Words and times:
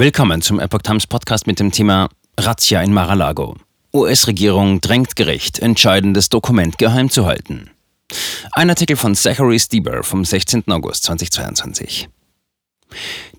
Willkommen 0.00 0.42
zum 0.42 0.60
Epoch 0.60 0.82
Times 0.82 1.08
Podcast 1.08 1.48
mit 1.48 1.58
dem 1.58 1.72
Thema 1.72 2.08
Razzia 2.38 2.80
in 2.82 2.94
Mar-a-Lago. 2.94 3.56
US-Regierung 3.92 4.80
drängt 4.80 5.16
Gericht, 5.16 5.58
entscheidendes 5.58 6.28
Dokument 6.28 6.78
geheim 6.78 7.10
zu 7.10 7.26
halten. 7.26 7.70
Ein 8.52 8.70
Artikel 8.70 8.94
von 8.94 9.16
Zachary 9.16 9.58
Stieber 9.58 10.04
vom 10.04 10.24
16. 10.24 10.62
August 10.68 11.02
2022. 11.02 12.08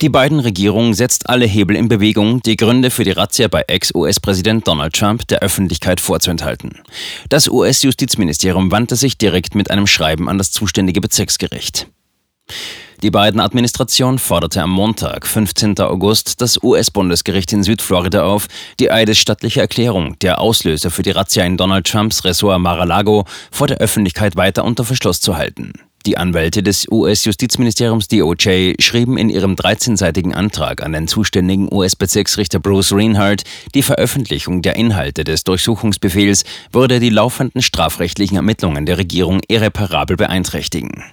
Die 0.02 0.10
beiden 0.10 0.42
Regierung 0.42 0.94
setzt 0.94 1.30
alle 1.30 1.46
Hebel 1.46 1.78
in 1.78 1.88
Bewegung, 1.88 2.42
die 2.42 2.58
Gründe 2.58 2.92
für 2.92 3.06
die 3.06 3.12
Razzia 3.12 3.48
bei 3.48 3.64
Ex-US-Präsident 3.66 4.68
Donald 4.68 4.94
Trump 4.94 5.30
der 5.30 5.40
Öffentlichkeit 5.40 6.02
vorzuenthalten. 6.02 6.82
Das 7.30 7.48
US-Justizministerium 7.48 8.70
wandte 8.70 8.98
sich 8.98 9.18
direkt 9.18 9.56
mit 9.56 9.72
einem 9.72 9.88
Schreiben 9.88 10.28
an 10.28 10.38
das 10.38 10.52
zuständige 10.52 11.00
Bezirksgericht. 11.00 11.88
Die 13.02 13.12
beiden 13.12 13.40
Administration 13.40 14.20
forderte 14.20 14.62
am 14.62 14.72
Montag, 14.72 15.26
15. 15.26 15.80
August, 15.80 16.42
das 16.42 16.62
US-Bundesgericht 16.62 17.54
in 17.54 17.64
Südflorida 17.64 18.26
auf, 18.26 18.48
die 18.82 18.92
eidesstattliche 18.92 19.62
Erklärung, 19.62 20.20
der 20.20 20.42
Auslöser 20.42 20.92
für 20.92 21.02
die 21.02 21.12
Razzia 21.12 21.46
in 21.46 21.56
Donald 21.56 21.88
Trumps 21.88 22.26
Ressort 22.26 22.60
Mar-a-Lago, 22.60 23.24
vor 23.52 23.68
der 23.68 23.78
Öffentlichkeit 23.78 24.36
weiter 24.36 24.66
unter 24.66 24.84
Verschluss 24.84 25.22
zu 25.22 25.38
halten. 25.38 25.72
Die 26.06 26.18
Anwälte 26.18 26.62
des 26.62 26.92
US-Justizministeriums 26.92 28.10
DOJ 28.10 28.74
schrieben 28.80 29.18
in 29.18 29.30
ihrem 29.30 29.56
13-seitigen 29.56 30.34
Antrag 30.34 30.84
an 30.84 30.92
den 30.92 31.08
zuständigen 31.08 31.72
US-Bezirksrichter 31.72 32.60
Bruce 32.60 32.92
Reinhardt, 32.92 33.44
die 33.76 33.84
Veröffentlichung 33.84 34.62
der 34.62 34.76
Inhalte 34.76 35.24
des 35.24 35.46
Durchsuchungsbefehls 35.46 36.44
würde 36.74 37.00
die 37.00 37.10
laufenden 37.10 37.62
strafrechtlichen 37.62 38.36
Ermittlungen 38.36 38.86
der 38.86 38.98
Regierung 38.98 39.40
irreparabel 39.48 40.18
beeinträchtigen. 40.18 41.06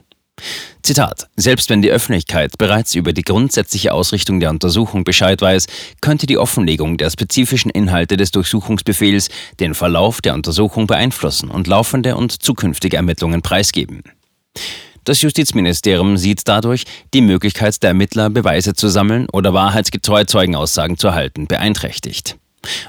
Zitat: 0.86 1.26
Selbst 1.34 1.68
wenn 1.68 1.82
die 1.82 1.90
Öffentlichkeit 1.90 2.58
bereits 2.58 2.94
über 2.94 3.12
die 3.12 3.24
grundsätzliche 3.24 3.92
Ausrichtung 3.92 4.38
der 4.38 4.50
Untersuchung 4.50 5.02
Bescheid 5.02 5.42
weiß, 5.42 5.66
könnte 6.00 6.26
die 6.26 6.38
Offenlegung 6.38 6.96
der 6.96 7.10
spezifischen 7.10 7.72
Inhalte 7.72 8.16
des 8.16 8.30
Durchsuchungsbefehls 8.30 9.28
den 9.58 9.74
Verlauf 9.74 10.20
der 10.20 10.34
Untersuchung 10.34 10.86
beeinflussen 10.86 11.50
und 11.50 11.66
laufende 11.66 12.14
und 12.14 12.40
zukünftige 12.40 12.98
Ermittlungen 12.98 13.42
preisgeben. 13.42 14.04
Das 15.02 15.22
Justizministerium 15.22 16.16
sieht 16.18 16.42
dadurch 16.46 16.84
die 17.12 17.20
Möglichkeit 17.20 17.82
der 17.82 17.88
Ermittler, 17.88 18.30
Beweise 18.30 18.74
zu 18.74 18.86
sammeln 18.86 19.26
oder 19.32 19.52
wahrheitsgetreue 19.52 20.26
Zeugenaussagen 20.26 20.98
zu 20.98 21.08
erhalten, 21.08 21.48
beeinträchtigt. 21.48 22.36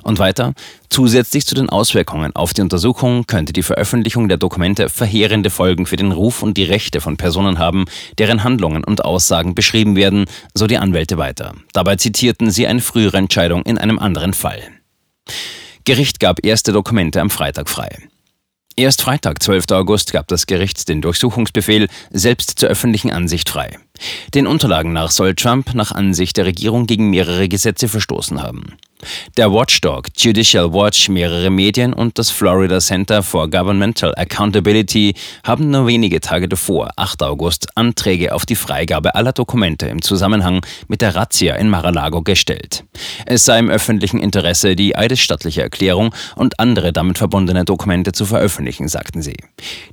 Und 0.04 0.20
weiter, 0.20 0.54
zusätzlich 0.90 1.46
zu 1.46 1.56
den 1.56 1.70
Auswirkungen 1.70 2.36
auf 2.36 2.54
die 2.54 2.62
Untersuchung 2.62 3.26
könnte 3.28 3.54
die 3.54 3.64
Veröffentlichung 3.64 4.28
der 4.28 4.38
Dokumente 4.38 4.90
verheerende 4.90 5.50
Folgen 5.50 5.86
für 5.86 5.98
den 5.98 6.12
Ruf 6.12 6.42
und 6.42 6.58
die 6.58 6.64
Rechte 6.64 7.02
von 7.02 7.18
Personen 7.18 7.60
haben, 7.60 7.86
deren 8.18 8.44
Handlungen 8.44 8.84
und 8.84 9.06
Aussagen 9.06 9.56
beschrieben 9.56 9.96
werden, 9.96 10.26
so 10.54 10.68
die 10.68 10.78
Anwälte 10.78 11.18
weiter. 11.18 11.54
Dabei 11.74 11.96
zitierten 11.96 12.50
sie 12.50 12.68
eine 12.68 12.82
frühere 12.82 13.18
Entscheidung 13.18 13.64
in 13.64 13.78
einem 13.78 14.00
anderen 14.00 14.34
Fall. 14.34 14.62
Gericht 15.84 16.20
gab 16.20 16.44
erste 16.44 16.74
Dokumente 16.74 17.22
am 17.22 17.30
Freitag 17.30 17.70
frei. 17.70 17.90
Erst 18.80 19.02
Freitag, 19.02 19.42
12. 19.42 19.72
August, 19.72 20.14
gab 20.14 20.28
das 20.28 20.46
Gericht 20.46 20.88
den 20.88 21.02
Durchsuchungsbefehl 21.02 21.88
selbst 22.12 22.60
zur 22.60 22.70
öffentlichen 22.70 23.10
Ansicht 23.10 23.50
frei. 23.50 23.80
Den 24.36 24.46
Unterlagen 24.46 24.94
nach 24.94 25.10
soll 25.10 25.34
Trump 25.34 25.74
nach 25.74 25.92
Ansicht 25.92 26.38
der 26.38 26.46
Regierung 26.46 26.86
gegen 26.86 27.10
mehrere 27.10 27.50
Gesetze 27.50 27.88
verstoßen 27.88 28.44
haben. 28.44 28.78
Der 29.38 29.52
Watchdog 29.52 30.08
Judicial 30.18 30.74
Watch, 30.74 31.10
mehrere 31.10 31.50
Medien 31.50 31.94
und 31.94 32.18
das 32.18 32.32
Florida 32.32 32.80
Center 32.80 33.22
for 33.22 33.50
Governmental 33.50 34.14
Accountability 34.16 35.14
haben 35.44 35.70
nur 35.70 35.86
wenige 35.86 36.20
Tage 36.20 36.48
davor, 36.48 36.90
8. 36.96 37.22
August, 37.24 37.68
Anträge 37.76 38.34
auf 38.34 38.46
die 38.46 38.56
Freigabe 38.56 39.14
aller 39.14 39.34
Dokumente 39.34 39.88
im 39.88 40.02
Zusammenhang 40.02 40.66
mit 40.88 41.02
der 41.02 41.16
Razzia 41.16 41.56
in 41.56 41.70
Mar-a-Lago 41.70 42.24
gestellt. 42.24 42.84
Es 43.26 43.46
sei 43.46 43.60
im 43.60 43.70
öffentlichen 43.70 44.20
Interesse, 44.20 44.76
die 44.76 44.96
eidesstattliche 44.96 45.62
Erklärung 45.62 46.14
und 46.36 46.60
andere 46.60 46.92
damit 46.92 47.20
verbundene 47.20 47.66
Dokumente 47.66 48.14
zu 48.14 48.26
veröffentlichen, 48.26 48.88
sagten 48.88 49.22
sie. 49.22 49.38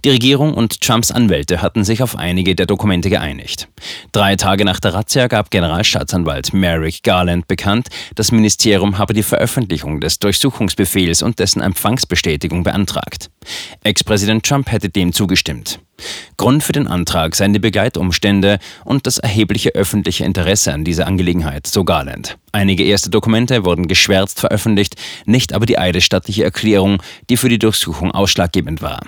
Die 0.04 0.10
Regierung 0.10 0.54
und 0.54 0.80
Trumps 0.80 1.10
Anwälte 1.10 1.60
hatten 1.60 1.84
sich 1.84 2.02
auf 2.02 2.16
einige 2.16 2.54
der 2.54 2.66
Dokumente 2.66 3.10
geeinigt. 3.10 3.68
Drei 4.12 4.36
Tage 4.36 4.64
nach 4.64 4.80
der 4.80 4.94
Razzia 4.94 5.26
gab 5.26 5.50
Generalstaatsanwalt 5.50 6.54
Merrick 6.54 7.02
Garland 7.02 7.46
bekannt, 7.48 7.88
das 8.14 8.32
Habe 8.98 9.14
die 9.14 9.22
Veröffentlichung 9.22 10.00
des 10.00 10.18
Durchsuchungsbefehls 10.18 11.22
und 11.22 11.38
dessen 11.38 11.60
Empfangsbestätigung 11.60 12.62
beantragt. 12.62 13.30
Ex-Präsident 13.82 14.44
Trump 14.44 14.70
hätte 14.70 14.88
dem 14.88 15.12
zugestimmt. 15.12 15.80
Grund 16.36 16.62
für 16.62 16.72
den 16.72 16.86
Antrag 16.86 17.34
seien 17.34 17.52
die 17.52 17.58
Begleitumstände 17.58 18.58
und 18.84 19.06
das 19.06 19.18
erhebliche 19.18 19.70
öffentliche 19.70 20.24
Interesse 20.24 20.72
an 20.72 20.84
dieser 20.84 21.06
Angelegenheit, 21.06 21.66
so 21.66 21.84
Garland. 21.84 22.36
Einige 22.52 22.84
erste 22.84 23.10
Dokumente 23.10 23.64
wurden 23.64 23.88
geschwärzt 23.88 24.40
veröffentlicht, 24.40 24.96
nicht 25.26 25.52
aber 25.52 25.66
die 25.66 25.78
eidesstattliche 25.78 26.44
Erklärung, 26.44 27.02
die 27.30 27.36
für 27.36 27.48
die 27.48 27.58
Durchsuchung 27.58 28.12
ausschlaggebend 28.12 28.82
war. 28.82 29.00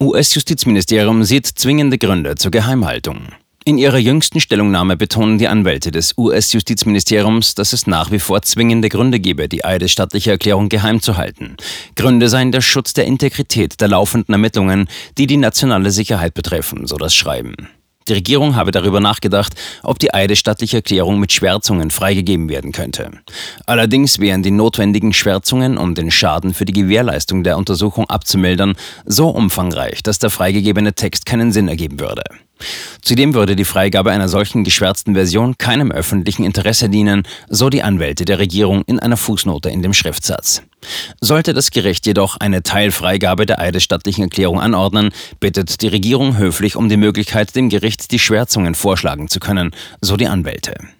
US-Justizministerium 0.00 1.24
sieht 1.24 1.46
zwingende 1.46 1.98
Gründe 1.98 2.34
zur 2.34 2.50
Geheimhaltung. 2.50 3.28
In 3.68 3.78
ihrer 3.78 3.98
jüngsten 3.98 4.38
Stellungnahme 4.38 4.96
betonen 4.96 5.38
die 5.38 5.48
Anwälte 5.48 5.90
des 5.90 6.16
US-Justizministeriums, 6.16 7.56
dass 7.56 7.72
es 7.72 7.88
nach 7.88 8.12
wie 8.12 8.20
vor 8.20 8.42
zwingende 8.42 8.88
Gründe 8.88 9.18
gebe, 9.18 9.48
die 9.48 9.64
eidesstattliche 9.64 10.30
Erklärung 10.30 10.68
geheim 10.68 11.02
zu 11.02 11.16
halten. 11.16 11.56
Gründe 11.96 12.28
seien 12.28 12.52
der 12.52 12.60
Schutz 12.60 12.92
der 12.92 13.06
Integrität 13.06 13.80
der 13.80 13.88
laufenden 13.88 14.32
Ermittlungen, 14.34 14.88
die 15.18 15.26
die 15.26 15.36
nationale 15.36 15.90
Sicherheit 15.90 16.34
betreffen, 16.34 16.86
so 16.86 16.96
das 16.96 17.12
Schreiben. 17.12 17.56
Die 18.06 18.12
Regierung 18.12 18.54
habe 18.54 18.70
darüber 18.70 19.00
nachgedacht, 19.00 19.54
ob 19.82 19.98
die 19.98 20.14
eidesstattliche 20.14 20.76
Erklärung 20.76 21.18
mit 21.18 21.32
Schwärzungen 21.32 21.90
freigegeben 21.90 22.48
werden 22.48 22.70
könnte. 22.70 23.10
Allerdings 23.66 24.20
wären 24.20 24.44
die 24.44 24.52
notwendigen 24.52 25.12
Schwärzungen, 25.12 25.76
um 25.76 25.96
den 25.96 26.12
Schaden 26.12 26.54
für 26.54 26.66
die 26.66 26.72
Gewährleistung 26.72 27.42
der 27.42 27.58
Untersuchung 27.58 28.08
abzumildern, 28.08 28.76
so 29.06 29.28
umfangreich, 29.28 30.04
dass 30.04 30.20
der 30.20 30.30
freigegebene 30.30 30.94
Text 30.94 31.26
keinen 31.26 31.50
Sinn 31.50 31.66
ergeben 31.66 31.98
würde. 31.98 32.22
Zudem 33.02 33.34
würde 33.34 33.56
die 33.56 33.64
Freigabe 33.64 34.10
einer 34.10 34.28
solchen 34.28 34.64
geschwärzten 34.64 35.14
Version 35.14 35.58
keinem 35.58 35.92
öffentlichen 35.92 36.44
Interesse 36.44 36.88
dienen, 36.88 37.22
so 37.48 37.68
die 37.68 37.82
Anwälte 37.82 38.24
der 38.24 38.38
Regierung 38.38 38.82
in 38.86 38.98
einer 38.98 39.16
Fußnote 39.16 39.68
in 39.70 39.82
dem 39.82 39.94
Schriftsatz. 39.94 40.62
Sollte 41.20 41.52
das 41.52 41.70
Gericht 41.70 42.06
jedoch 42.06 42.36
eine 42.38 42.62
Teilfreigabe 42.62 43.46
der 43.46 43.60
eidesstattlichen 43.60 44.24
Erklärung 44.24 44.60
anordnen, 44.60 45.10
bittet 45.40 45.82
die 45.82 45.88
Regierung 45.88 46.36
höflich 46.38 46.76
um 46.76 46.88
die 46.88 46.96
Möglichkeit, 46.96 47.54
dem 47.56 47.68
Gericht 47.68 48.12
die 48.12 48.18
Schwärzungen 48.18 48.74
vorschlagen 48.74 49.28
zu 49.28 49.40
können, 49.40 49.70
so 50.00 50.16
die 50.16 50.28
Anwälte. 50.28 50.76